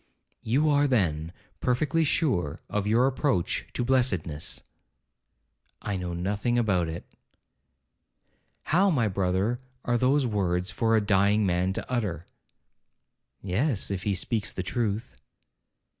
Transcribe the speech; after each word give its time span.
'You 0.41 0.67
are, 0.67 0.87
then, 0.87 1.31
perfectly 1.59 2.03
sure 2.03 2.59
of 2.67 2.87
your 2.87 3.05
approach 3.05 3.67
to 3.73 3.85
blessedness?' 3.85 4.63
'I 5.83 5.97
know 5.97 6.13
nothing 6.15 6.57
about 6.57 6.89
it.' 6.89 7.05
'How, 8.63 8.89
my 8.89 9.07
brother, 9.07 9.59
are 9.85 9.99
those 9.99 10.25
words 10.25 10.71
for 10.71 10.95
a 10.95 11.01
dying 11.05 11.45
man 11.45 11.71
to 11.73 11.87
utter?' 11.87 12.25
'Yes, 13.43 13.91
if 13.91 14.01
he 14.01 14.15
speaks 14.15 14.51
the 14.51 14.63
truth.' 14.63 15.15